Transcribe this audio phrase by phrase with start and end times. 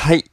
[0.00, 0.24] はい。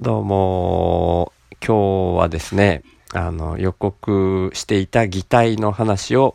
[0.00, 1.32] どうも、
[1.64, 2.82] 今日はですね、
[3.14, 6.34] あの、予告していた擬態の話を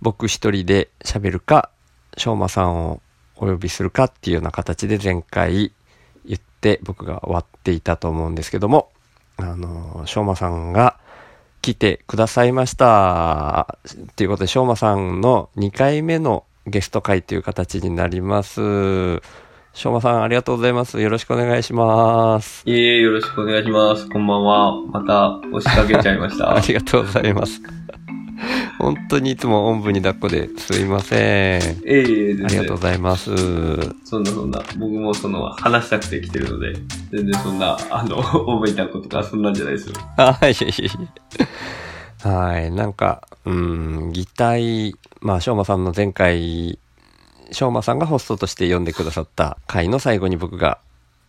[0.00, 1.70] 僕一人で喋るか、
[2.16, 3.02] しょうまさんを
[3.34, 5.72] お呼びするかっていうような形で前回
[6.24, 8.92] 言って僕が終わっていたと思うんですけども、
[9.36, 11.00] あの、しょうまさんが
[11.62, 13.76] 来てくださいました。
[14.14, 19.20] ということで、しょうまさんの2回目のゲスト会という形になります。
[19.74, 21.00] しょうまさん、ありがとうございます。
[21.00, 22.62] よろしくお願いします。
[22.66, 24.06] いえいえ、よろしくお願いします。
[24.08, 24.76] こんばんは。
[24.92, 26.60] また押しかけちゃいましあた。
[26.68, 27.60] りがとうございます。
[28.78, 31.18] 本当にいつもおんぶに抱っこですいません。
[31.18, 32.92] ええありがとうご然。
[32.92, 33.30] ざいます。
[34.04, 34.60] そんなそんな。
[34.78, 36.74] 僕もその、話したくて来てるので、
[37.10, 39.94] 全然そんな、あの、覚えたことか、そんなんじゃないですよ。
[40.18, 40.54] あ、はい、
[42.22, 46.78] はい、なんか、うん、擬態、まあ、しょうまさんの前回、
[47.52, 50.78] しょうまさんがホストとして読んでくださった回の最後に僕が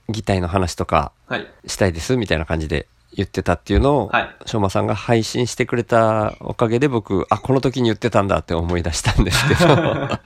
[0.10, 1.48] 擬態の話とかはい。
[1.66, 4.36] したいですみたいな感じで言ってたっていうのを、はい。
[4.46, 10.20] しょうまさんが配信してくれたおかげで僕、あ、この時に言ってたんだって思い出したんですけど、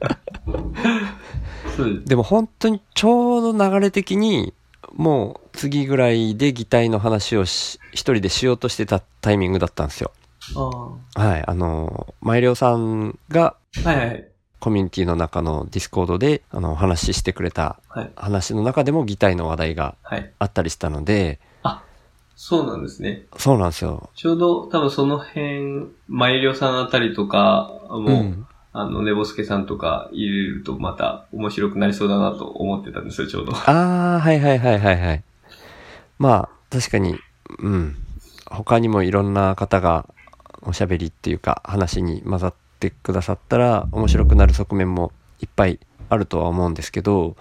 [2.05, 4.53] でも本当にちょうど流れ的に、
[4.93, 10.11] もう次ぐらいで擬態の話をし一人でしようとしてたタイミングだったんですよ。
[10.55, 13.89] あはい、あの、マイレオさんがあ。
[13.89, 14.27] はいはい。
[14.59, 18.11] コミュニティの中のディスコードで、あの、お話ししてくれたはい。
[18.15, 20.31] 話の中でも擬態の話題がはい。
[20.39, 21.39] あったりしたので、
[22.37, 23.23] そうなんですね。
[23.37, 24.11] そうなんですよ。
[24.15, 28.47] ちょうど、多分その辺、マイリョさんあたりとか、もう、うん。
[28.73, 33.55] あの、ネボスケさんとか入れるとまた面白くなりそうだなと思ってたんですよ、ちょうど。
[33.55, 35.23] ああ、はいはいはいはいはい。
[36.19, 37.17] まあ、確かに、
[37.57, 37.95] うん。
[38.45, 40.05] 他にもいろんな方が
[40.61, 45.11] おしゃべりっていうか話に混ざってくださったら面白くなる側面も
[45.41, 47.35] いっぱいあるとは思うんですけど、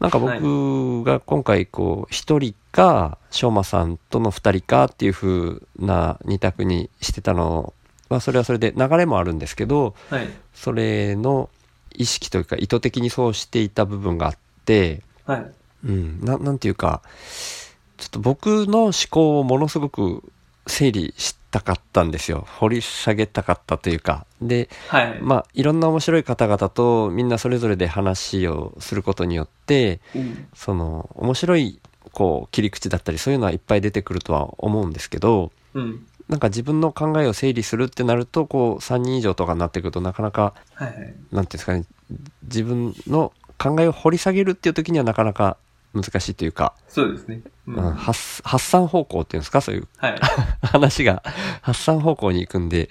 [0.00, 7.72] なんか僕が今回こう、一人か、しょうまさんとの二人かっていう風な二択にしてたの
[8.08, 10.28] は、それはそれで流れもあるんですけど、はい。
[10.54, 11.50] それの
[11.94, 15.52] 意識というか意図的にそうしていた部分があって、はい。
[15.84, 17.02] うん、ななんていうか、
[17.96, 20.24] ちょっと僕の思考をものすごく
[20.66, 22.46] 整理したかったんですよ。
[22.58, 24.26] 掘り下げたかったというか。
[24.40, 25.18] で、はい。
[25.20, 31.78] まあ、いろんな面白い方々とみんなそれぞれで話をすることによって、うんその、面白い、
[32.12, 36.06] こう、切り口だったり、そういうのはいっぱい出てくるとは思うんですけど、うん。
[36.28, 40.94] なんか自分の考えを整理するってなると、こう、3人以上とかになってくるとなかなか、はいはい。
[40.96, 41.84] なんていうんですかね、
[42.44, 45.58] 自分の考えを掘り下げるっていう時にはなかなか
[45.94, 47.42] 難しいというか、そうですね。
[47.66, 49.60] ううん、発発散方向っていうんですか？
[49.60, 50.18] そういうはい。
[50.62, 51.22] 話が
[51.60, 52.88] 発散方向に行くんで、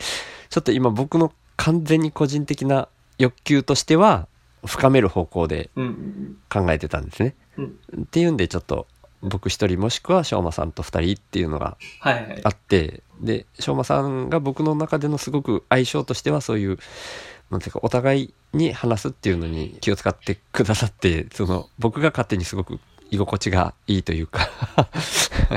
[0.50, 4.28] ちょっと今僕の完全に個人的な欲求としては、
[4.66, 5.69] 深める方向で
[6.50, 7.35] 考えてたんですね。
[7.57, 7.79] うん。
[7.94, 8.03] うん。
[8.03, 8.85] っていうんでちょっと
[9.22, 12.50] 僕一人もしくはしょうまさんと二人っていうのがはいはいあ。
[12.50, 16.78] って、で、しょうまさんが僕の中でのすごく相性としてはそういう、
[17.50, 22.79] なんていうか、お互いに話すっていうのに気を使ってくださって、その、僕が勝手にすごく
[23.11, 24.49] 居心地がいいというか、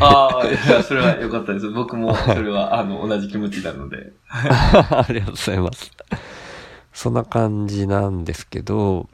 [0.00, 1.70] ああ、いや、それは良かったです。
[1.70, 4.12] 僕も、それは、 あの、同じ気持ちなので。
[4.28, 5.90] ありがとうございます。
[6.92, 9.08] そんな感じなんですけど、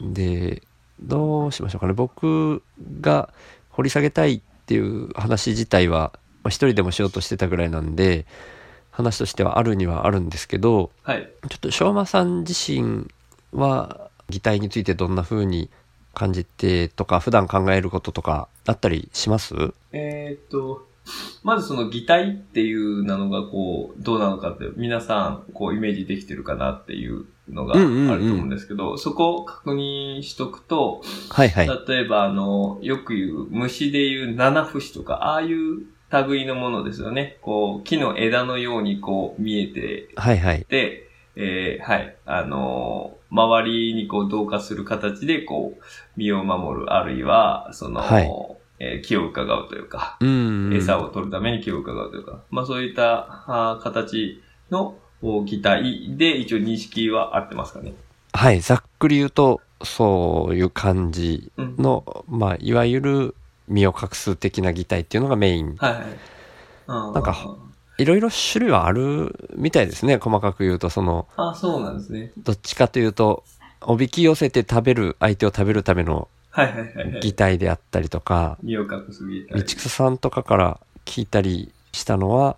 [0.00, 0.12] うん。
[0.12, 0.62] で、
[1.00, 1.94] どうしましょうかね。
[1.94, 2.62] 僕
[3.00, 3.30] が
[3.70, 6.12] 掘り下げたいっていう話自体は、
[6.42, 8.26] まあ、一人でもしようとしてたぐらいなんで、
[8.90, 11.30] 話としてはあるにはあるんですけど、はい。
[11.48, 13.06] ちょっとしょうまさん自身
[13.52, 15.70] は擬態についてどんな風に
[16.14, 19.54] 感じてとか普段考えることとかあったりします？
[19.92, 20.86] えーっと、
[21.42, 31.68] まずその擬態っていうなのがこう、どうなのかって、皆さん、こう、イメージできてるかなっていうのがあると思うんですけど、そこを確認しとくと、はいはい。
[31.88, 35.86] 例えば、あの、よく言う、虫で言う七節とか、ああいう
[36.26, 37.38] 類のものですよね。
[37.42, 40.66] こう、木の枝のようにこう、見えてはいはい。
[40.68, 45.82] で、えーはい、あのー周りにこう同化する形でこう、
[46.16, 48.30] 身を守る、あるいは、その、はい
[48.80, 50.72] えー気を伺うというか、うん。
[50.72, 54.40] 餌を取るために気を伺うというか、まあそういったあー形
[54.70, 57.94] のお擬態で一応認識は合ってますかね。
[58.32, 58.60] はい。
[58.60, 61.76] ざっくり言うと、そういう感じうん。
[61.76, 63.34] の、まあ、いわゆる
[63.66, 65.74] 身を隠す的な擬態っていうのがメイン。
[65.76, 66.02] はいはい。
[66.86, 67.58] ななんか
[67.98, 70.18] いろいろ種類はあるみたいですね。
[70.18, 72.32] 細かく言うと、その、あ、そうなんですね。
[72.38, 73.44] どっちかというと、
[73.80, 77.20] おびき寄せて食べる、相手を食べるためのはいはいはいはい。
[77.20, 79.60] 擬態であったりとか、身を隠す擬態。
[79.62, 82.56] 道草さんとかから聞いたりしたのは、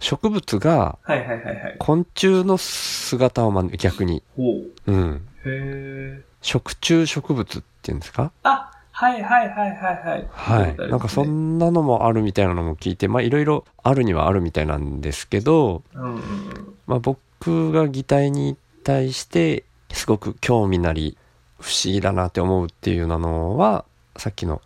[0.00, 1.76] 植物がはいはいはいはい。
[1.78, 4.50] 昆虫の姿をま逆に、ほ
[4.86, 4.92] う。
[4.92, 5.26] うん。
[5.44, 6.22] へー。
[6.42, 8.30] 食虫植物っていうんですか？
[8.42, 10.26] あ、はいはいはいはいはい。
[10.30, 10.90] はい。
[10.90, 16.22] なんかそんなのもあるみたいなのも聞いて、まあいろいろあるにはあるみたいなんですけど、うんうんうん。
[16.86, 21.18] まあ僕が擬態に対してすごく興味なり
[21.60, 23.84] 不思議だなって思うっていうのは、
[24.16, 24.62] さっきの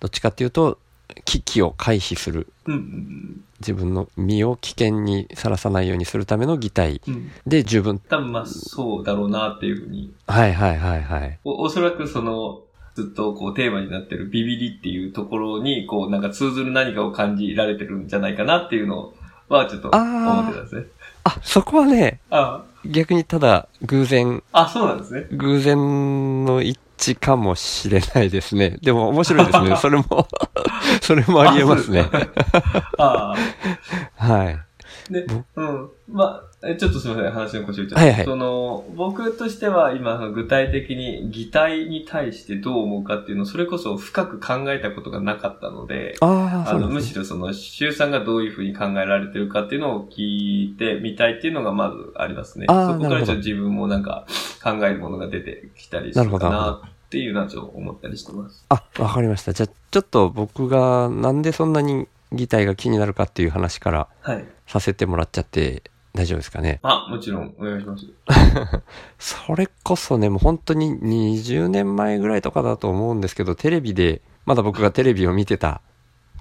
[0.00, 0.78] どっちかっていうと
[1.26, 7.14] 危機を回避するうんうん自分の身を危険にさらさないようにするための擬態うん。
[7.14, 7.30] うん。
[7.46, 7.98] で十分。
[7.98, 10.12] 多分まあそうだろうなっていうふうに。
[10.26, 11.38] はいはいはいはい。
[11.44, 12.60] おおそらくその、
[12.96, 19.12] ずっとこうテーマになってるビビリっていうところに、こうなんか通ずる何かを感じられてるんじゃないかなっていうの
[19.50, 20.86] はちょっと思ってたんですね。
[21.24, 25.26] あ、そこはね、あ逆にただ偶然、あ、あ、そうなんですね。
[25.32, 28.78] 偶然の一致かもしれないですね。
[28.80, 29.76] でも面白いですね。
[29.76, 30.28] それも、
[31.02, 32.08] それもありえますね。
[32.96, 33.36] ああ。
[34.16, 34.65] はい。
[35.10, 35.26] で、
[35.56, 35.88] うん。
[36.10, 38.04] まあ、えちょっとすみません、話の腰打っちゃって。
[38.04, 47.12] はいはいその、僕としては今、具体的に擬態に対してどう思うかっていうのを、それこそ深く考えたことがなかったので、ああ、あの、むそうなんですね。
[47.12, 52.66] しろその、周さんがどういうふうに考えられてるかっていうのを聞いてみたいっていうのがまずありますね。
[52.68, 54.26] そこからちょっと自分もなんか
[54.62, 58.64] 考えるものが出てきたりするかなっていうのはちょっと思ったりしてます。
[58.68, 59.52] あ、わかりました。
[59.52, 64.44] じゃあ、ちょっと僕がなんでそんなに擬態が気になるかっていう話からはい。
[64.66, 65.82] させてもらっちゃって
[66.16, 66.80] 大丈夫ですかね？
[66.82, 68.06] あ、もちろん、お願いします。
[69.46, 75.82] それこそね、もう本当に20年前ぐらいとかだと思うんですけど、テレビで、まだ僕がテレビを見てた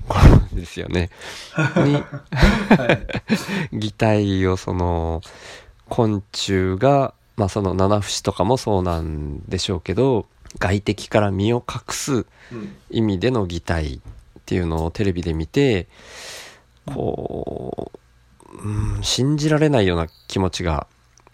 [0.08, 0.22] 頃
[0.54, 1.10] ですよね。
[1.78, 3.00] に、は
[3.72, 3.76] い。
[3.78, 5.22] 擬態をその、
[5.90, 10.26] 昆虫が、まあその七節とかもそうなんでしょうけど、
[10.58, 12.76] 外敵から身を隠すうん。
[12.90, 14.02] 意味での擬態っ
[14.46, 15.88] ていうのをテレビで見て、
[16.86, 18.00] こう、
[18.64, 20.88] うん、信じられないような気持ちが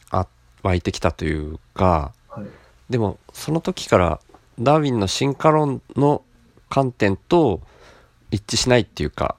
[0.10, 0.28] あ
[0.64, 2.46] 湧いてきたというか、はい。
[2.90, 4.20] でもその時から
[4.60, 6.24] ダーウィンの進化論の
[6.70, 7.62] 観点と
[8.32, 9.36] 一致しないっていうか。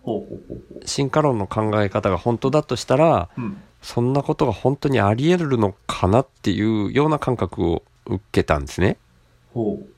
[0.85, 3.63] 進化論の考え方が本当だとしたら、うん。
[3.83, 8.97] そんなことが本当にあり得るのかなっていうような感覚を受けたんですね。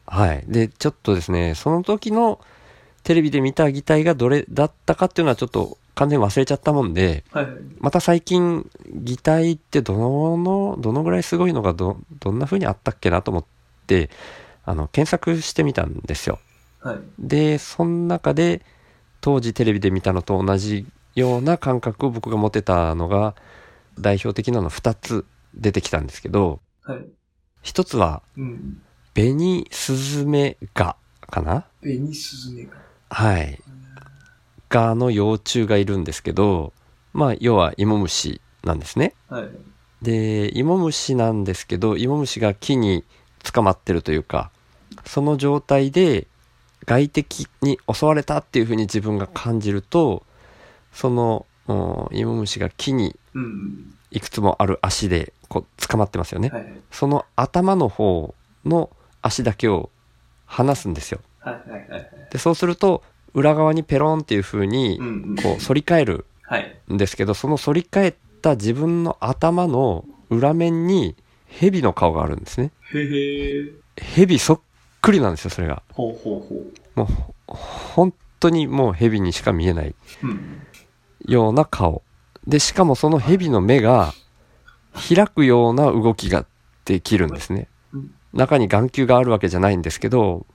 [0.07, 0.45] はい。
[0.49, 2.41] で、ちょっとですね、その時の
[3.03, 7.55] テレビで見た擬態がどれだったかっていうのはちょっと完全に忘れちゃったもんで、はいはい。
[7.79, 9.95] また最近擬態ってど
[10.37, 13.45] の、どのぐらいすごいのがど、どんな風にあったっけなと思っ
[13.87, 14.11] て、
[14.65, 16.39] あの、検索してみたんですよ。
[16.81, 16.99] はい。
[17.19, 18.63] で、その中で
[19.21, 23.35] 当時テレビで見たのと同じような感覚を僕が持てたのが
[23.99, 25.25] 代表的なの2つ
[25.55, 27.07] 出てきたんですけど、はい。
[27.63, 28.83] 一つはうん。
[29.15, 31.67] ベニスズメガかな？
[31.81, 32.73] ベニスズメが。
[33.11, 33.61] はい。
[34.75, 36.73] ガの幼虫がいるんですけど、
[37.13, 39.15] まあ、要は芋虫なんですね。
[39.29, 39.49] はい。
[40.03, 43.05] で、芋虫なんですけど、芋虫が木に
[43.45, 44.51] 捕まってるというか、
[45.07, 46.27] その状態で
[46.87, 50.25] 外敵に襲われたっていうふうに自分が感じると、
[50.93, 53.95] その、うん芋虫が木にうん。
[54.11, 56.49] いくつもある足でこう捕まってますよね。
[56.51, 56.73] はいはい。
[56.91, 58.35] その頭の方
[58.65, 58.91] の
[59.23, 59.91] 足だけを
[60.47, 61.21] 離すんですよ。
[61.39, 62.11] はいはいはいはい。
[62.31, 63.03] で、そうすると、
[63.35, 64.99] 裏側にペロンっていう風に。
[65.43, 66.77] こう、反り返るはい。
[66.93, 71.17] んですけど、その反り返った自分の頭の裏面に
[71.47, 72.71] 蛇の顔があるんですね。
[72.93, 74.61] へへ蛇そっ
[75.01, 75.83] くりなんですよ、それが。
[75.93, 77.01] ほうほうほう。
[77.01, 77.07] もう、
[77.47, 77.57] ほ
[77.95, 80.61] 本当にもう蛇にしか見えないうん。
[81.27, 82.03] ような顔。
[82.47, 84.13] で、しかもその蛇の目が
[85.09, 86.45] 開くような動きが
[86.85, 88.15] できるんですねうん。
[88.35, 90.47] 中に眼球があるわけじゃないんですけど、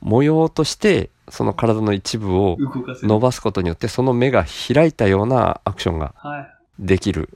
[0.00, 2.56] 模様としてその体の一部を。
[3.02, 6.48] 伸ばすことによってその目が開いたようなアクションがはい。
[6.78, 7.28] できる。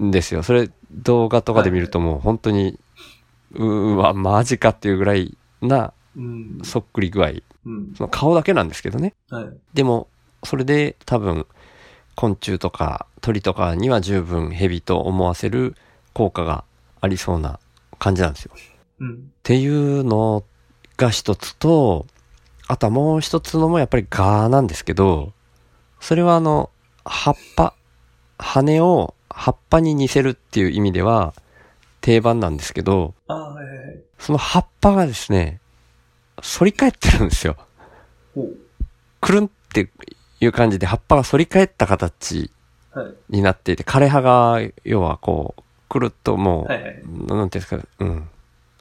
[0.00, 0.42] んですよ。
[0.42, 2.78] それ動画とかで見るともう本当に、
[3.54, 6.60] うーわ、マジかっていうぐらいなうん。
[6.62, 7.28] そっくり具合。
[7.64, 7.94] うん。
[7.96, 9.14] その顔だけなんですけどね。
[9.30, 9.48] はい。
[9.74, 10.08] でも、
[10.44, 11.46] それで多分、
[12.14, 15.76] 昆虫とか鳥とかには十分蛇と思わせる
[16.14, 16.64] 効果が
[17.00, 17.60] ありそうな
[18.00, 18.52] 感じなんですよ。
[18.54, 18.58] っ
[19.00, 19.32] うん。
[19.42, 20.44] ていうの
[20.96, 22.06] が一つと、
[22.68, 25.32] あとはもう一つのもやっぱりガなんですけど、
[26.00, 26.70] それはあの、
[27.04, 27.74] 葉っぱ、
[28.38, 31.34] 羽を葉っぱに似せるっていう意味では
[32.02, 34.00] 定番なんですけど、ああ、はいはいはい。
[34.18, 35.60] その葉っぱがですね、
[36.36, 37.56] 反り返ってるんですよ。
[39.20, 39.90] くるんって
[40.40, 42.50] いう感じで葉っぱが反り返った形
[42.92, 43.14] はい。
[43.30, 47.02] になっていて、枯葉が、要はこう、くるっともう、はいはい。
[47.26, 48.28] ななんていうんですか、うん。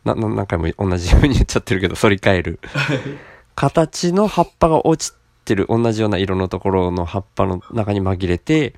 [0.03, 2.59] な、な何回も同じように言っちゃってるけど、反り返る。
[3.57, 8.75] 形の葉っぱが落ちてる、同じような色のところの葉っぱの中に紛れて、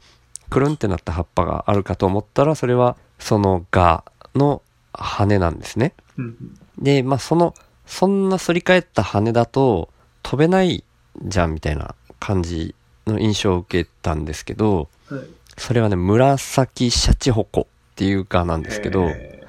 [0.49, 4.05] くるんってなった葉っぱがあるかと思ったら、それは、そのガ
[4.35, 4.61] の
[4.93, 5.93] 羽なんですね。
[6.17, 6.57] うん。
[6.79, 7.53] で、まあ、その
[7.85, 9.89] そんな反り返った羽だと
[10.23, 10.85] 飛べない
[11.23, 12.73] じゃんみたいな感じ
[13.05, 15.21] の印象を受けたんですけど、はい。
[15.57, 19.43] それはね、紫シャチホコっていうかなんですけど、へ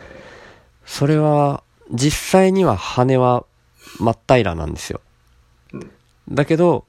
[0.84, 3.44] それは実際には羽は
[4.00, 5.00] 真っ平らなんですよ。
[6.30, 6.86] うんだけど、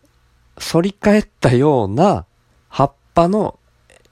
[0.57, 2.25] 反り返ったような
[2.69, 3.59] 葉っぱの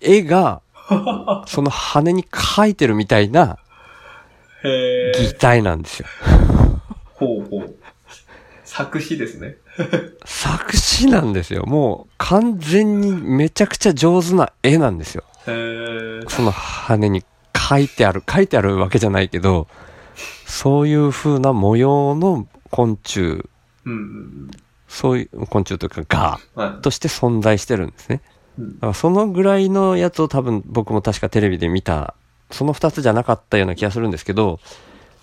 [0.02, 0.62] 絵が、
[1.48, 3.60] その羽に描いてるみたいな
[4.64, 6.08] 擬ー態なんですよ。
[7.14, 7.76] ほうほう。
[8.64, 9.58] 作詞ですね。
[10.26, 11.64] 作詞なんですよ。
[11.66, 15.24] もう完全にめちゃくちゃ上手な絵なんですよ。
[15.46, 19.68] その羽に描いてある、描いてあるわけじゃないけど、
[20.46, 23.46] そういう風な模様の昆虫、
[24.90, 26.72] そういう昆虫というかガうん。
[26.74, 26.82] はい。
[26.82, 28.22] として存在してるんですね。
[28.58, 32.16] うんだからそのぐらいのやつを多分僕も確かテレビで見た、
[32.52, 34.60] その二つじゃなかったような気がするんですけど、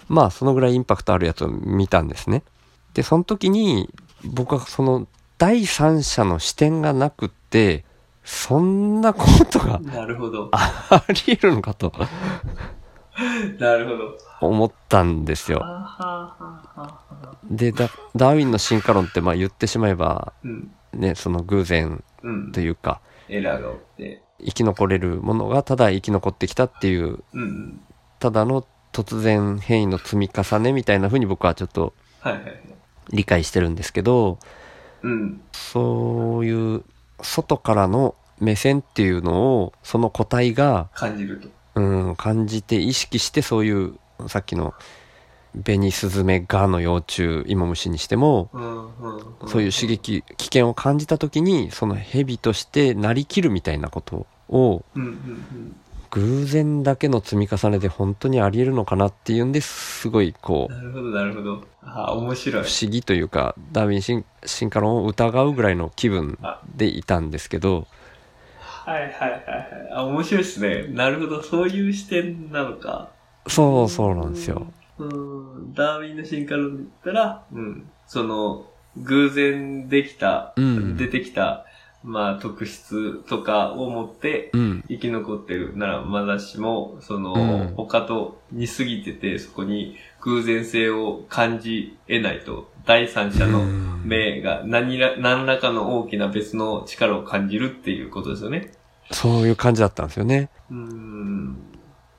[0.08, 2.44] まあそのぐらいインパクトあるやつを見たんですね。
[2.94, 3.90] で、その時に
[4.24, 5.06] 僕はその
[5.36, 7.84] 第三者の視点がなくって、
[8.24, 10.48] そんなことがなるほど。
[10.54, 11.92] あり得るのかと
[13.58, 14.18] なるほど。
[14.40, 15.64] 思ったんですよ。
[17.50, 20.70] で、ダダーウィンの進化論ってまあ言ってしまえば、うん。
[20.92, 22.60] ね、その偶然うんと。
[22.60, 24.22] いうか、エラーが起きて。
[24.38, 27.80] 生き残れるものがただ生き残ってきたっていううん。
[28.18, 31.94] ただの突然変異の積み重ねみたいな風に僕はちょっと。
[33.10, 34.38] 理解してるんですけど
[35.02, 35.40] うん。
[35.52, 36.84] そういう
[37.22, 41.48] 外からの目線っていうのをその個体が、感じると。
[41.76, 43.94] うん、感じて意識してそういう
[44.28, 44.74] さっきの
[45.54, 48.50] ベニスズメガの幼虫イモムシにしても。
[49.46, 54.82] そういう刺激危険を感じた時にその蛇としてなりきるみたいなことを。
[56.10, 61.64] 偶然だけの積み重ねで本当にあり得るのかなっていうんですごいこうなるほど、なるほど。
[61.82, 62.62] ああ、面白い。
[62.62, 66.38] 不思議というかダーウィン進進化論を疑うぐらいの気分
[66.76, 67.86] でいたんですけど
[68.86, 69.40] はいはいはいはい。
[69.90, 70.86] あ、面白いですね。
[70.88, 73.10] なるほど、そういう視点なのか。
[73.48, 74.64] そうそうなんですよ。
[74.98, 75.74] うん。
[75.74, 77.90] ダーウィンの進化論で言ったら、うん。
[78.06, 78.66] その、
[78.96, 81.66] 偶然できた、うん出てきた、
[82.04, 93.64] まあ、特質とかを持って、うん生き残ってるならまだしも、その、うん他と似すぎてて、そこに偶然性を感じ得ないと、第三者の
[94.04, 98.72] 目が何ら、何らかの大きな別の力を感じるっていうことですよね。
[99.10, 100.50] そういう感じだったんですよね。
[100.70, 101.56] うーん。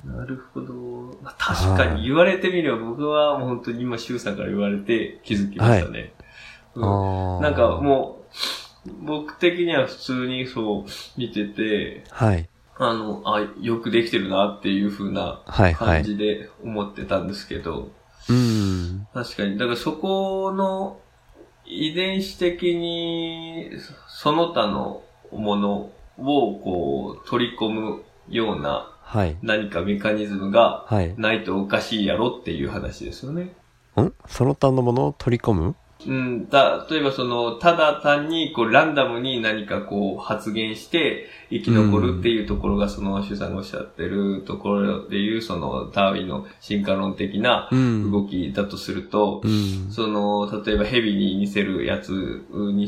[0.06, 0.74] なるほど。
[1.22, 6.14] まあ確かに言われてみれば僕はもう本当に今、周さんから言われて気づきましたね。
[6.76, 8.22] うんあーなんかも
[8.86, 12.48] う、僕的には普通にそう見てて、はい
[12.80, 16.04] あの、あ、よくできてるなっていう風なはいはい。
[16.04, 17.90] 感じで思ってたんですけど、
[18.30, 19.58] うん確かに。
[19.58, 21.00] だからそこの
[21.66, 23.72] 遺伝子的に
[24.08, 25.02] その他の
[25.32, 31.14] ものをこう取り込むようなはい何かメカニズムがはい。
[31.18, 33.54] ないとおかしいやろっていう話ですよね。
[34.02, 34.14] ん？
[34.28, 35.76] その他のものを取り込む？
[36.06, 48.12] うん、た、例えばその、ただ単に、こう、ランダムに何かこう、発言して、生き残るっていうところが、その、シュさんがおっしゃってるところでいう、その、ダーウィンの進化論的なうん。
[48.12, 49.92] 動きだとすると、うん。
[49.92, 52.88] その、例えば蛇に似せるやつに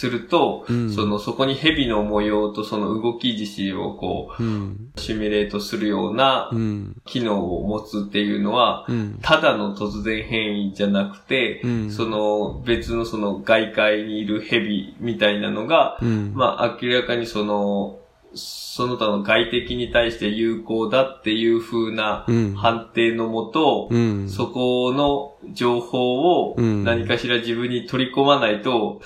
[0.00, 4.90] すると、うんその、そこに蛇の模様とその動き自身をこうん。
[4.96, 6.96] う、シミュレートするようなうん。
[7.04, 9.18] 機能を持つっていうのは、うん。
[9.20, 16.32] ただの突然変異じゃなくて、うんその別のその外界にいる蛇みたいなのが、うん。
[16.34, 17.99] まあ明らかにその、
[18.34, 22.54] その他の外敵に対して有効だっていう風なうん。
[22.54, 24.28] 判定のもと、うん。
[24.28, 29.00] そこの情報をうん何かしら自分に取り込まないと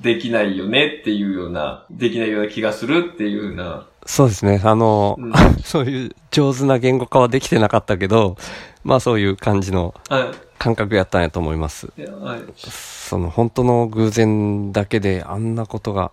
[0.00, 3.86] できないよねっていうような、できないような気がするっていうような。
[4.04, 4.60] そうですね。
[4.64, 5.32] あの、うん
[5.64, 8.36] そういう上手な言語化はできてなかったけど、
[8.84, 11.92] まあそういう感じのは感覚やったんやと思います。
[11.96, 12.02] い。
[12.02, 12.40] はい。
[12.56, 16.12] その本当の偶然だけであんなことが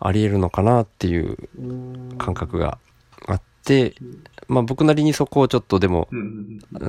[0.00, 1.36] あり得るのかなっていう
[2.18, 2.78] 感覚が
[3.26, 3.94] あって、
[4.48, 6.08] まあ僕なりにそこをちょっとでも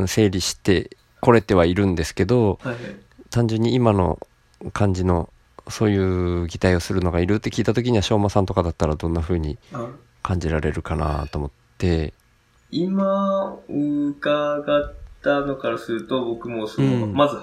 [0.07, 2.59] 整理してこれてはいるんですけど。
[3.29, 4.19] 単純に今の
[4.73, 5.29] 感じの
[5.67, 9.89] そういう擬態をするのがいるって聞いた時には、しょうまさんとかだったらどんな風にあ
[10.23, 12.13] 感じられるかなと思って、
[12.71, 17.37] 今、伺ったのからすると、僕もその、うんまず、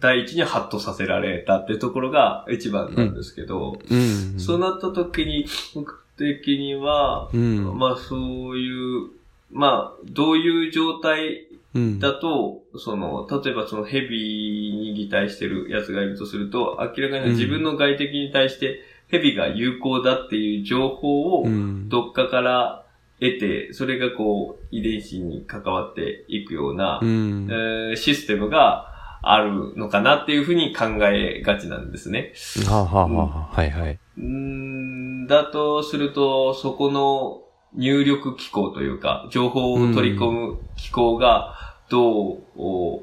[0.00, 4.38] 第一にハッとさせられたってところが一番なんですけど、うん。
[4.38, 7.78] そうなった時に、僕的には、うん。
[7.78, 9.10] まあそういう、
[9.50, 11.98] まあ、どういう状態うん。
[11.98, 21.88] だと、その、例えばそのヘビに擬態してるやつがいるとすると、明らかに自分の外敵に対してヘビが有効だっていう情報をうん。
[21.88, 22.83] どっかから
[23.32, 27.48] 得て、それがこう遺伝子に関わっていくようなう、ん。
[27.50, 28.90] えーシステムが
[29.22, 32.32] あるのかなっていうふうに考えがちなんですね。
[32.66, 33.98] はあ、はあはあ、はいはい。
[34.18, 37.42] うーんだとすると、そこの
[37.74, 41.54] 入力機構というか、情報を取り込む機構が
[41.88, 42.38] どう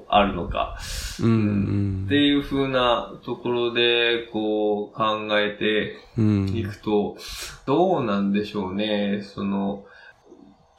[0.07, 0.77] あるのか、
[1.21, 1.31] うん。
[1.31, 6.47] うんっていう風なところで、こう考えてうん。
[6.49, 7.17] いくと、
[7.65, 9.21] どうなんでしょうね。
[9.23, 9.85] その、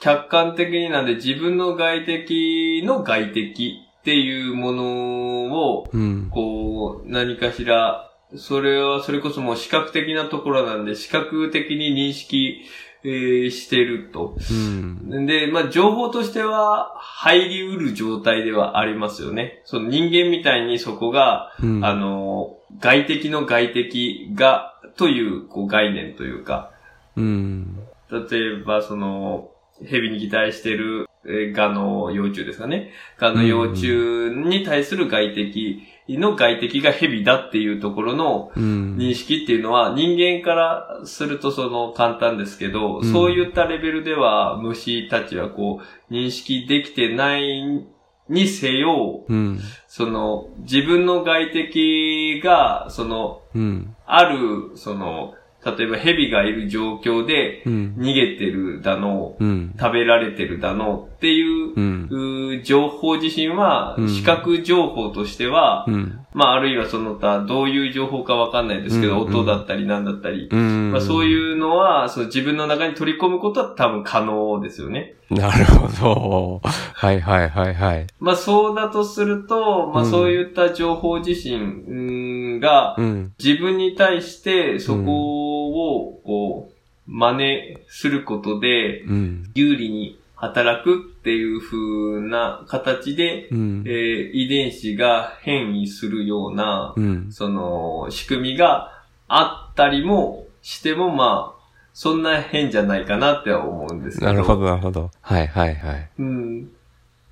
[0.02, 6.28] 客観的になんで自分の外敵の外敵っていうものを、うん。
[6.28, 12.62] こう、何かしら、それは、それこそもう視覚的なところなんで、視覚的に認識、
[13.04, 14.37] えーしてると。
[14.50, 15.26] うん。
[15.26, 19.62] で、まあ、情報としては、入りうる状態ではありますよね。
[19.64, 21.85] その人間みたいにそこが、うん。
[21.85, 26.73] あの、外敵の外敵が、という、こう、概念というか、
[27.16, 27.78] うん。
[28.11, 29.51] 例えば、その、
[29.89, 32.91] 蛇に擬態してる、えーガの幼虫ですかね。
[33.19, 38.97] ガの幼虫に対する外敵の外敵が蛇だっていうところのうん。
[38.97, 47.87] 認識っていうのは人間からするとその簡単ですけど、うんそういったレベルでは虫たちはこう認識できてない
[48.29, 49.61] にせよ、うん。
[49.87, 53.97] その自分の外敵がそのうん。
[54.07, 57.95] あるその例えば蛇がいる状況でうん。
[57.99, 59.75] 逃げてるだの、うん。
[59.78, 66.19] 食べられてるだのっていう情報自身はうん、視覚情報としては、うん。
[66.33, 70.91] まああるいはその他、どういう情報かわかんないですけど、音だったりなんだったり、うん。
[70.91, 75.14] まあそういうのは、その自分の中に取り込むことは多分可能ですよね。
[75.31, 76.61] なるほど。
[76.95, 78.07] はいはいはいはい。
[78.19, 83.33] まあそうだとすると、まあうんそういった情報自身がう、ん。
[83.38, 86.73] 自分に対してそこを、こう、
[87.07, 89.51] 真似することで、うん。
[89.55, 93.90] 有利に働くっていう風な形で、うんえ。
[93.90, 97.28] ー遺伝子が変異するような、うん。
[97.30, 101.62] その、仕組みがあったりもしても、まあ、
[101.94, 104.32] そんな変じゃないかなっては思うんですけど。
[104.32, 105.12] なるほどなるほど。
[105.20, 106.11] はいはいはい。
[106.18, 106.70] うん。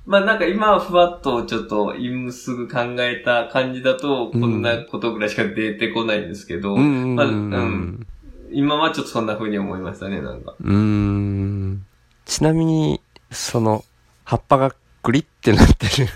[0.07, 7.17] まあなんか今はふわっとちょっと今すぐ考えた感じだと、こんなことぐらいしか出てこないんですけど、うん。
[7.17, 8.07] まあううんん。
[8.53, 10.55] 今はちょっとそんな風に思いましたね、なんか。
[10.61, 11.87] うーん。
[12.25, 13.00] ちなみに、
[13.31, 13.85] その、
[14.25, 16.09] 葉っぱがグリってなってる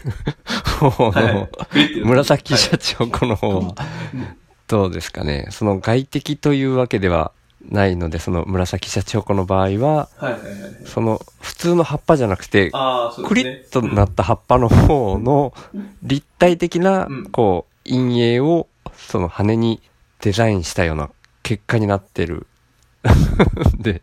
[0.91, 1.49] 方の、
[2.05, 3.75] 紫シャチホコの方は、
[4.69, 5.49] どうですかね。
[5.51, 7.33] その外敵というわけでは
[7.71, 10.87] ないので、その紫シャチホコの場合は、はいはいはい。
[10.87, 12.71] その普通の葉っぱじゃなくて、
[13.27, 13.45] クリ。
[13.45, 15.55] ッとなった葉っぱの方の
[16.03, 19.81] 立体的なうん、こう、陰影を、その羽に
[20.21, 21.11] デザインしたような
[21.43, 22.47] 結果になってる。
[23.79, 24.03] で。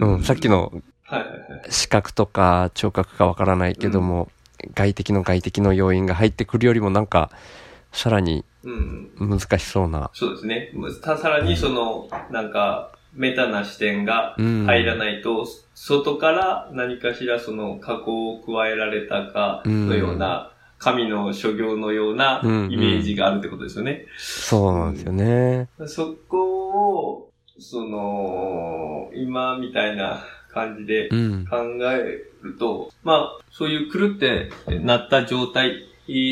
[0.00, 0.72] うん、さっきの
[1.08, 1.72] はいはいはい。
[1.72, 4.28] 視覚とか聴覚かわからないけども、
[4.74, 7.30] 外敵の外敵の要因が入ってくるよりもなんか、
[7.92, 9.10] さらにうん。
[9.18, 10.10] 難しそうな。
[10.12, 10.72] そうですね。
[11.02, 14.66] たさらにその、なんか、メタな視点がうん。
[14.66, 24.06] 入らないと、外から何かしらその加工を加えられたかのような、神の所業のようなうんイメージがあるってことですよね。
[24.18, 25.68] そうなんですよね。
[25.86, 30.24] そこを、その、今みたいな
[30.58, 31.46] 感じでうん。
[31.46, 31.56] 考
[31.92, 35.84] えると、まあ、そういう狂ってなった状態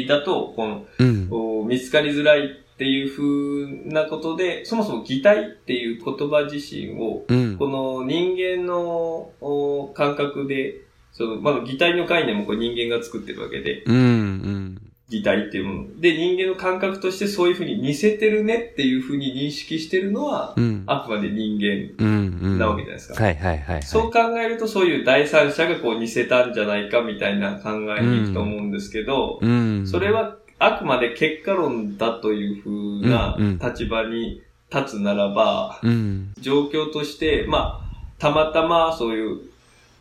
[0.08, 1.68] だと、この、うん。
[1.68, 7.56] 見つかりづらいっていう風なことで、そもそも擬態っていう言葉自身を、うん。
[7.56, 13.96] この人間のお感覚で、その、まあ、擬態の概念もこれ人間が作ってるわけで、うん。
[13.96, 14.75] うん。
[15.08, 16.00] 擬態っていうもの。
[16.00, 20.82] で、人間の感覚としてそういう風に似せてるねっていう風に認識してるのは、うん。
[20.86, 22.58] あくまで人間。
[22.58, 23.22] なわけじゃないですか。
[23.22, 23.82] はいはいはいはい。
[23.82, 29.86] そう考えるとそういう第三者がこう似せたんじゃないかみたいな考えに行くと思うんですけど、うん。
[29.86, 34.42] それ、はあくまで結果論だという風なうんうん立場に
[34.74, 36.32] 立つならば、うん。
[36.40, 37.86] 状況として、まあ、
[38.18, 39.40] たまたまそういう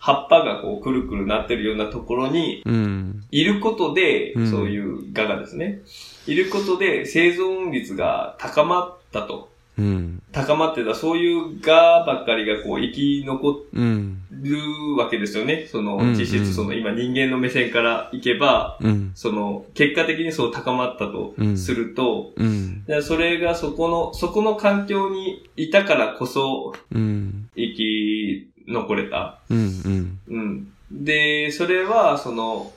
[0.05, 3.23] 葉っぱがこうくるくるなってるようなところにうん。
[3.31, 5.81] いることで、うんそういうガがですね、
[6.27, 9.49] いることで生存率が高まったと。
[9.79, 10.21] うん。
[10.31, 14.21] 高まってた、そういうガばっかりがこう生き残うん。
[14.29, 14.59] る
[14.95, 15.65] わけですよね。
[15.71, 19.11] そのうん、実うん質その今人間の目線からいけば、うん。
[19.15, 22.31] その、結果的にそう高まったとうんすると、
[23.01, 27.49] それがそこの、そこの環境にいたからこそうん。
[27.55, 29.39] 生き残れた。
[29.49, 29.57] うん。
[29.57, 30.19] うん。
[30.27, 30.67] うん。
[30.91, 32.71] で、それは、その、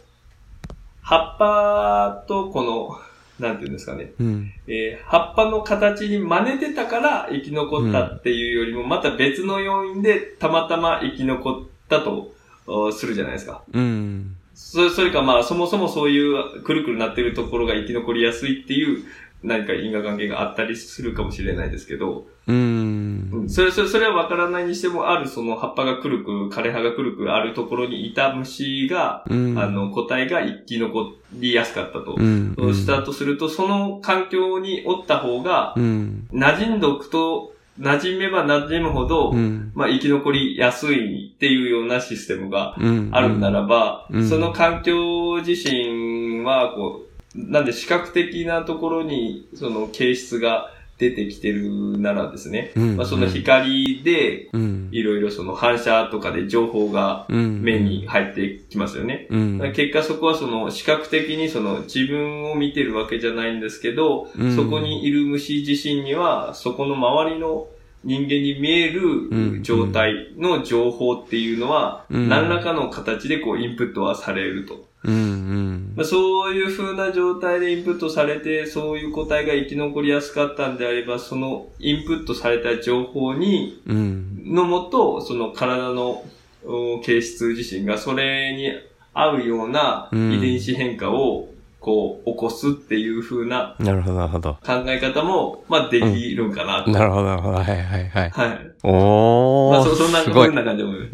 [1.03, 3.01] 葉っぱとこの、
[3.38, 4.12] なんていうんですかね。
[4.18, 4.53] うん。
[4.66, 11.55] えー葉っぱの形に真似てたから生き残ったっていうよりも、また別の要因でたまたま生き残っ
[11.88, 12.35] たと
[12.66, 13.62] おするじゃないですか。
[13.72, 14.37] うん。
[14.55, 19.05] それ、それかまあ、そもそもそういうくるくるなってるところが生き残りやすいっていう
[19.42, 23.31] 何か因果関係があったりするかもしれないですけど、うん。
[23.33, 29.59] うんそれ、それ、それはわからないにしても、あるその葉っぱがくるくる、枯れ葉がくるくるあるところにいた虫が、うん。
[29.59, 32.17] あの、個体が生き残りやすかったと。
[32.19, 32.55] うん。
[32.57, 32.75] うん。
[32.75, 36.27] したとすると、その環境におった方がう、ん。
[36.33, 39.71] 馴染んどくと、馴染めば馴染むほど、うん。
[39.75, 43.11] まあ生き残りやすいっていうようなシステムがうん。
[43.13, 54.89] あるならば、うんその環境自身は、こう、なんで視覚的なところに、その形質が出てきてるならですね、うんまあ、その光で、うん。
[54.91, 57.63] いろいろその反射とかで情報がうん。
[57.63, 59.29] 目に入ってきますよね。
[59.31, 59.59] うん。
[59.75, 67.69] 結果そこはその視覚的にその自分を見てるわけじゃないんですけど、うんそこにいる虫自身には、そこの周りの
[68.03, 74.89] 人間に見えうんる状態の情報っていうのは、うん何らかの形でこうインプットはされると。
[75.05, 75.15] うん。
[75.15, 75.93] うん。
[75.97, 84.43] まあ、そういう風な状態でインプットされて、そういう個体が生き残りやすかったんであれば、そのインプットされた情報に、うん。
[84.45, 86.25] のもと、その体の
[86.65, 88.73] お形質自身がそれに
[89.15, 91.49] 合うようなうん遺伝子変化を
[91.81, 94.55] こう起こすっていう風ななるほど、なるほど。
[94.55, 96.91] 考え方も、まあできるんかなと。
[96.91, 97.59] なるほど、なるほど。
[97.59, 98.31] はいはいはい。
[98.31, 98.71] はい。
[98.83, 99.73] おー。
[99.75, 100.57] まあそ、そんな、すごいそん。
[100.57, 101.11] な感じで思いまし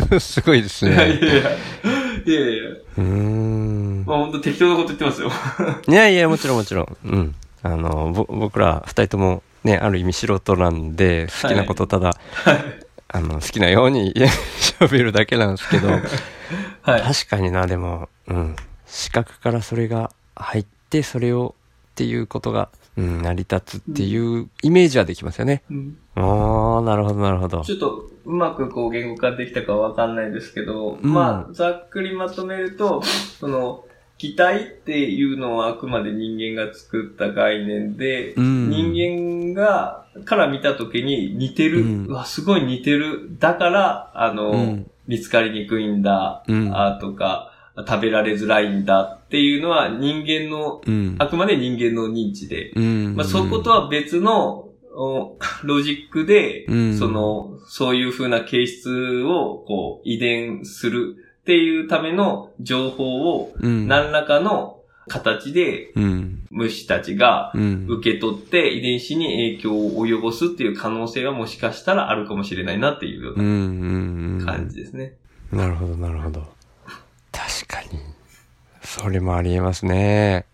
[0.20, 0.92] すごいですた。
[0.92, 1.26] いやいね。
[1.26, 1.50] やいや。
[2.26, 2.70] いやいや。
[2.70, 4.04] うーん。
[4.06, 5.30] まあ本当適当なこと言ってますよ。
[5.88, 6.96] いやいや、もちろんもちろん。
[7.04, 7.34] うん。
[7.62, 12.16] あの、ぼ、僕ら二人ともね、ある意味素人なんで、好きなことただ、
[13.08, 14.14] あの、好きなように
[14.78, 15.98] 喋るだけなんですけど、は
[16.98, 17.02] い。
[17.02, 18.56] 確かにな、でも、うん。
[18.86, 21.54] 視覚からそれが入って、それを
[21.90, 25.62] っていうことが、うん、成り立つっていうイメージはできますよね。
[25.70, 27.60] うんああ、なるほど、なるほど。
[27.62, 31.12] ちょっとうまくこう言語化できたかわかんないですけど、うん。
[31.12, 33.02] まあ、ざっくりまとめると、
[33.38, 33.84] その、
[34.18, 38.70] 擬態っていうのはあくまで人間が作った概念で、うん。
[38.70, 42.06] 人間が、から見たときに似てる、うん。
[42.06, 43.36] うわ、すごい似てる。
[43.38, 44.90] だから、あの、うん。
[45.06, 46.76] 見つかりにくいんだ、うん。
[46.76, 47.52] あとか、
[47.86, 51.16] 食べられづらいんだっていうのは人間の、うん。
[51.18, 53.14] あくまで人間の認知で、うん。
[53.14, 54.65] まあ、そことは別の、お
[55.64, 66.46] ロジックで、うんその、そういう風な形質を、こう、遺伝するっていうための情報を、うん、何らかの形でうん。
[66.50, 67.86] 虫たちがうん。
[67.88, 73.44] 受け取って遺伝子に影響を及ぼすっていう可能性はもしかしたらあるかもしれないなっていうよううん。
[73.44, 73.44] う。
[73.44, 74.46] なんうん。
[74.46, 75.14] 感じですね。
[75.52, 76.42] なるほど、なるほど。
[77.30, 78.00] 確かに。
[78.82, 80.46] それもありえますね。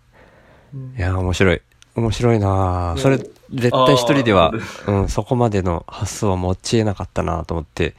[0.99, 1.63] いや、面白い。
[1.95, 3.19] 面白いなぁそれ、
[3.53, 4.53] 絶対一人では
[4.87, 7.95] あ、うん、そこまでの発想は持ち得なかったなと思って、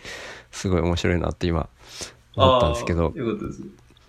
[0.52, 1.70] すごい面白いなって今、
[2.36, 3.18] 思ったんですけどあー。
[3.18, 3.62] いうことです。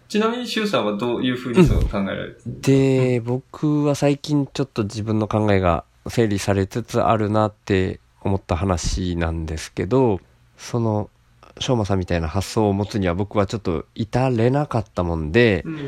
[0.08, 10.20] ちなみに、シュウさんはどういう風にそう考えられてるで、僕は最近ちょっと自分の考えが整理されつつあるなって思った話なんですけど、
[10.56, 11.10] その、
[11.58, 15.78] しょうまさんみたいな発想を持つには僕はちょっと至れなかったもんで、うん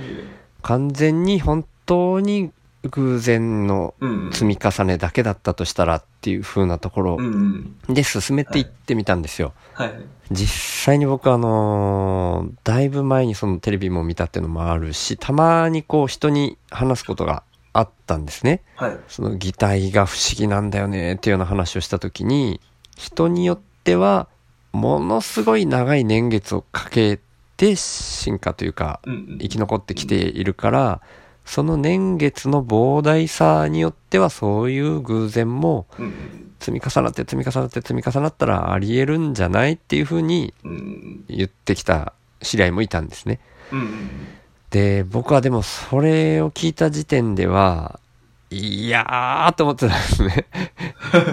[0.66, 2.50] 完全に本当に
[2.88, 4.30] 偶然のうん。
[4.32, 7.94] 積み重ねだけだったとしたらっていう風なところうんうん。
[7.94, 9.52] で進めていってみたんですよ。
[9.72, 9.92] はい。
[10.30, 18.62] 実際に僕あのーだいぶ前にそのテレビも見たっていうのもあるし、たまにこう人に話すことがあったんですね。
[18.76, 18.98] はい。
[19.08, 22.60] その擬態が不思議なんだよねっていうような話をした時に、
[22.96, 24.28] 人によっては
[24.72, 27.20] ものすごい長い年月をかけ
[27.56, 29.38] て進化というかうんうん。
[29.38, 31.00] 生き残ってきているから、
[31.46, 36.12] その年月の膨大さによってはそういう偶然もうん
[36.58, 40.52] 積み重なって積み重なって積み重なったらあり得るんじゃないっていうふうに
[41.28, 43.40] 言ってきた知り合いもいたんですね。
[44.70, 48.00] で、僕はでもそれを聞いた時点では、
[48.50, 50.46] いやーと思ってたんですね。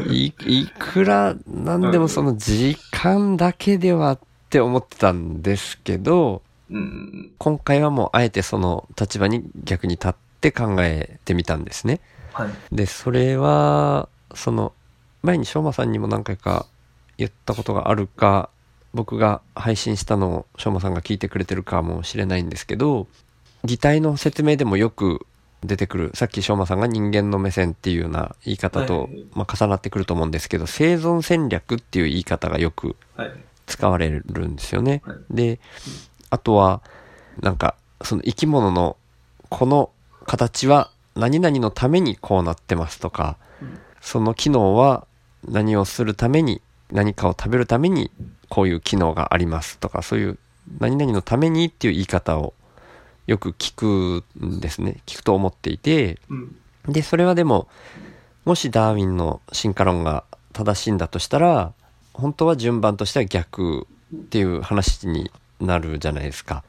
[0.09, 6.41] い、いくらなんでもその時間だけではって思ってたんですけど、
[7.37, 11.99] 今回はもうあえてその立場に逆に立って考えてみたんですね。
[12.33, 12.49] はい。
[12.71, 14.73] で、それは、その、
[15.21, 16.65] 前にしょうまさんにも何回か
[17.17, 18.49] 言ったことがあるか、
[18.93, 23.07] 僕が配信したのをしょうまさんが聞いてくれてるかもしれないんですけど、
[23.63, 25.25] 擬態の説明でもよく
[25.63, 33.31] 出てくる、さっきしょうまさんが人間の目線っていうような言い方と、はいまあ、重なってくると思うんですけど、生存戦略っていう言い方がよくはい。
[33.65, 35.01] 使われるんですよね。
[35.05, 35.59] はいで、
[36.33, 36.81] あとは、
[37.41, 38.97] なんか、その生き物の
[39.49, 39.91] この
[40.25, 43.37] 形は何々のためにこうなってますとか、
[44.01, 45.05] その機能は
[45.47, 46.59] 何をするために、
[46.91, 48.09] 何かを食べるために
[48.49, 50.39] こういう機能がありますとか、そういう
[50.79, 52.55] 何々のためにっていう言い方を
[53.27, 55.01] よく聞くんですね。
[55.05, 56.55] 聞くと思っていて、うん。
[56.87, 57.67] で、それはでも、
[58.43, 61.73] もしダーウィンの進化論が正しいんだとしたら、
[62.11, 65.31] 本当は順番としては逆っていう話に
[65.63, 66.63] なるじゃないですか。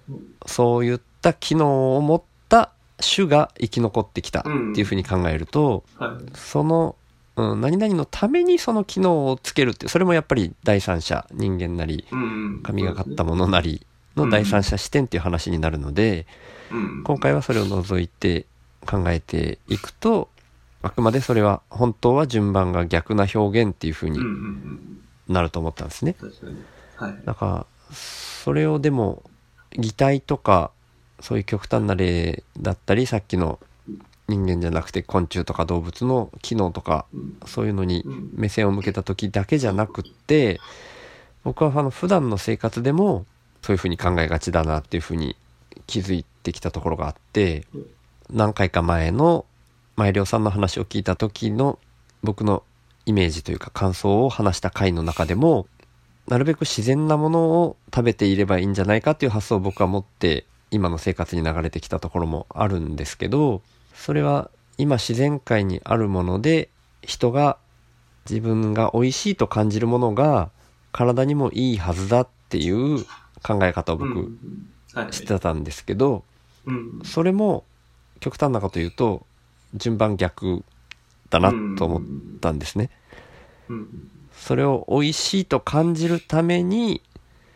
[0.47, 6.31] そういった機能を持った種が生き残ってきたっていうふうに考えると、はい。
[6.35, 6.97] その、
[7.37, 12.63] うん、何々のためにその機能をつけるって、それもやっぱり第三者、人間なり、うんうん。
[12.63, 16.27] 神がかったものなりの第三者視点っていう話になるので、
[16.71, 17.05] うん。
[17.05, 18.47] 今回はそれを除いて
[18.87, 20.29] 考えていくと、
[20.83, 24.35] あくまでそれは本当は順番が逆な表現っていう風にうんうんう
[25.33, 25.33] ん。
[25.35, 26.15] なると思ったんですね。
[27.25, 29.23] だから、それをでも、
[29.73, 30.71] 擬態とか、
[31.21, 33.59] そういう極端な例だったり、さっきの
[34.29, 37.07] 人間じゃなくて昆虫とか動物の機能とか、
[37.47, 38.05] そういうのに
[38.35, 40.61] 目線を向けた時だけじゃなくって、
[41.43, 43.27] 僕はあの普段の生活でも
[43.63, 45.37] そういうふうに考えがちだなっていうふうに
[45.87, 47.67] 気づいてきたところがあって、
[48.31, 49.45] 何回か前の
[49.97, 51.79] 前涼さんの話を聞いた時の
[52.23, 52.63] 僕の
[53.07, 55.67] イメージというか感想を話した回の中でも、
[56.29, 63.63] なるべく自然なものを食べていればいいんじゃないかっていう発想を僕は持って今の生活に流れてきたところもあるんですけど、
[63.95, 66.69] それは今自然界にあるもので
[67.03, 67.59] 人が
[68.29, 70.51] 自分が美味しいと感じるものが
[70.93, 73.05] 体にもいいはずだっていう
[73.43, 74.33] 考え方を僕。
[75.11, 76.23] してたんですけど、
[76.67, 77.01] うん。
[77.05, 77.65] それも
[78.21, 79.27] 極端なこと言うと
[79.75, 80.63] 順番逆
[81.31, 82.03] だなと思っ
[82.41, 82.91] たんですね。
[84.45, 84.49] うん。
[84.49, 87.01] それを美味しいと感じるために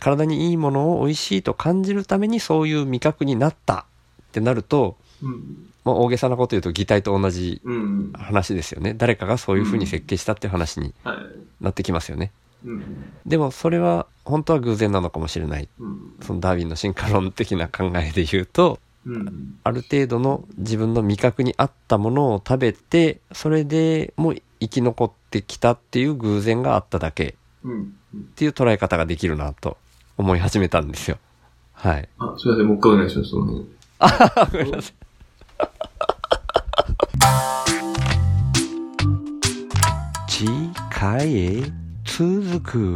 [0.00, 3.86] 体にいいものを美味しいと感じるためにそういう味覚になった
[4.22, 5.64] ってなるとうん。
[5.84, 8.12] まあ、大げさなこと言うと擬態と同じうん。
[8.14, 11.16] 話ですよね誰かがそういうふうに設計したっていう話にはい。
[11.60, 12.30] なってきますよね
[12.64, 13.12] うん。
[13.26, 16.14] でもそれは本当は偶然なのかもしれないうん。
[16.22, 19.58] そのダーウィンの進化論的な考えで言うとうん。
[19.64, 27.94] ある程度の自分の味覚に合ったものを食べてそれでもう生き残ってきたっていう偶然があっただけうん。
[28.14, 29.76] っていう捉え方ができるなと
[30.16, 31.18] 思い始めたんですよ
[31.72, 32.66] はいあ、すいません。
[32.66, 33.30] もう一回お願いします。
[33.30, 33.66] その辺。
[34.00, 34.94] あごめんなさい
[40.28, 40.48] 次
[40.90, 41.62] 回へ
[42.04, 42.94] 続く